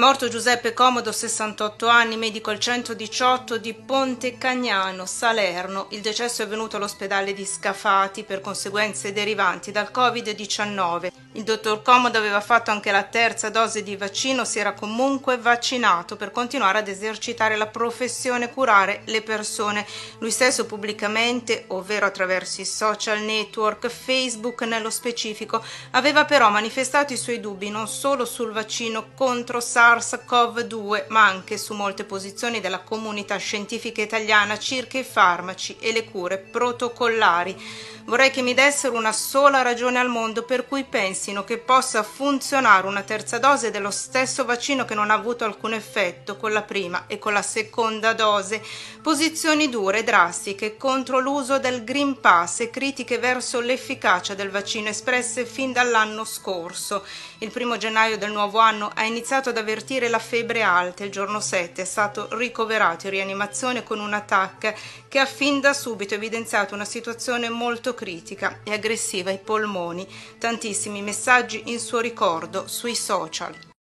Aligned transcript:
Morto 0.00 0.28
Giuseppe 0.28 0.72
Comodo, 0.72 1.12
68 1.12 1.86
anni, 1.86 2.16
medico 2.16 2.48
al 2.48 2.58
118 2.58 3.58
di 3.58 3.74
Ponte 3.74 4.38
Cagnano, 4.38 5.04
Salerno. 5.04 5.88
Il 5.90 6.00
decesso 6.00 6.40
è 6.40 6.46
avvenuto 6.46 6.78
all'ospedale 6.78 7.34
di 7.34 7.44
Scafati 7.44 8.24
per 8.24 8.40
conseguenze 8.40 9.12
derivanti 9.12 9.70
dal 9.72 9.90
Covid-19. 9.92 11.10
Il 11.34 11.44
dottor 11.44 11.82
Comodo 11.82 12.18
aveva 12.18 12.40
fatto 12.40 12.72
anche 12.72 12.90
la 12.90 13.04
terza 13.04 13.50
dose 13.50 13.84
di 13.84 13.94
vaccino, 13.94 14.44
si 14.44 14.58
era 14.58 14.72
comunque 14.72 15.38
vaccinato 15.38 16.16
per 16.16 16.32
continuare 16.32 16.78
ad 16.78 16.88
esercitare 16.88 17.54
la 17.54 17.68
professione 17.68 18.52
curare 18.52 19.02
le 19.04 19.22
persone. 19.22 19.86
Lui 20.18 20.32
stesso 20.32 20.66
pubblicamente, 20.66 21.66
ovvero 21.68 22.06
attraverso 22.06 22.62
i 22.62 22.64
social 22.64 23.20
network, 23.20 23.86
Facebook 23.86 24.62
nello 24.62 24.90
specifico, 24.90 25.62
aveva 25.92 26.24
però 26.24 26.50
manifestato 26.50 27.12
i 27.12 27.16
suoi 27.16 27.38
dubbi 27.38 27.70
non 27.70 27.86
solo 27.86 28.24
sul 28.24 28.50
vaccino 28.50 29.10
contro 29.14 29.60
SARS, 29.60 30.18
SARS-CoV-2, 30.26 31.04
ma 31.10 31.26
anche 31.26 31.58
su 31.58 31.74
molte 31.74 32.02
posizioni 32.02 32.58
della 32.58 32.80
comunità 32.80 33.36
scientifica 33.36 34.02
italiana 34.02 34.58
circa 34.58 34.98
i 34.98 35.04
farmaci 35.04 35.76
e 35.78 35.92
le 35.92 36.04
cure 36.06 36.38
protocollari. 36.38 37.56
Vorrei 38.04 38.30
che 38.30 38.42
mi 38.42 38.54
dessero 38.54 38.96
una 38.96 39.12
sola 39.12 39.62
ragione 39.62 39.98
al 39.98 40.08
mondo 40.08 40.42
per 40.42 40.66
cui 40.66 40.82
pensino 41.20 41.44
che 41.44 41.58
possa 41.58 42.02
funzionare 42.02 42.86
una 42.86 43.02
terza 43.02 43.38
dose 43.38 43.70
dello 43.70 43.90
stesso 43.90 44.46
vaccino 44.46 44.86
che 44.86 44.94
non 44.94 45.10
ha 45.10 45.14
avuto 45.14 45.44
alcun 45.44 45.74
effetto 45.74 46.38
con 46.38 46.50
la 46.50 46.62
prima 46.62 47.04
e 47.08 47.18
con 47.18 47.34
la 47.34 47.42
seconda 47.42 48.14
dose. 48.14 48.62
Posizioni 49.02 49.68
dure 49.68 49.98
e 49.98 50.02
drastiche 50.02 50.78
contro 50.78 51.18
l'uso 51.18 51.58
del 51.58 51.84
Green 51.84 52.20
Pass 52.20 52.60
e 52.60 52.70
critiche 52.70 53.18
verso 53.18 53.60
l'efficacia 53.60 54.32
del 54.32 54.48
vaccino 54.48 54.88
espresse 54.88 55.44
fin 55.44 55.74
dall'anno 55.74 56.24
scorso. 56.24 57.04
Il 57.40 57.50
primo 57.50 57.76
gennaio 57.76 58.16
del 58.16 58.32
nuovo 58.32 58.58
anno 58.58 58.90
ha 58.94 59.04
iniziato 59.04 59.50
ad 59.50 59.58
avvertire 59.58 60.08
la 60.08 60.18
febbre 60.18 60.62
alta. 60.62 61.04
Il 61.04 61.10
giorno 61.10 61.40
7 61.40 61.82
è 61.82 61.84
stato 61.84 62.28
ricoverato 62.32 63.06
in 63.06 63.12
rianimazione 63.12 63.82
con 63.82 64.00
un 64.00 64.14
attacco 64.14 64.72
che 65.06 65.18
ha 65.18 65.26
fin 65.26 65.60
da 65.60 65.74
subito 65.74 66.14
evidenziato 66.14 66.74
una 66.74 66.86
situazione 66.86 67.50
molto 67.50 67.94
critica 67.94 68.60
e 68.62 68.72
aggressiva 68.72 69.28
ai 69.28 69.38
polmoni. 69.38 70.06
Tantissimi 70.38 71.02
messaggi 71.10 71.72
in 71.72 71.80
suo 71.80 71.98
ricordo 71.98 72.68
sui 72.68 72.94
social. 72.94 73.69